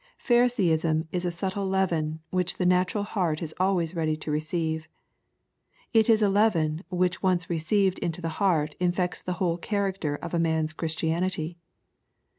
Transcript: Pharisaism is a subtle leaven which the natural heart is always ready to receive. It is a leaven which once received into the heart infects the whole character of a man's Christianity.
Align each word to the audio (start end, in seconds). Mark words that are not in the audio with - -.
Pharisaism 0.17 1.07
is 1.11 1.25
a 1.25 1.29
subtle 1.29 1.67
leaven 1.67 2.21
which 2.31 2.57
the 2.57 2.65
natural 2.65 3.03
heart 3.03 3.39
is 3.39 3.53
always 3.59 3.93
ready 3.95 4.15
to 4.15 4.31
receive. 4.31 4.87
It 5.93 6.09
is 6.09 6.23
a 6.23 6.27
leaven 6.27 6.83
which 6.89 7.21
once 7.21 7.51
received 7.51 7.99
into 7.99 8.19
the 8.19 8.29
heart 8.41 8.73
infects 8.79 9.21
the 9.21 9.33
whole 9.33 9.57
character 9.59 10.15
of 10.15 10.33
a 10.33 10.39
man's 10.39 10.73
Christianity. 10.73 11.55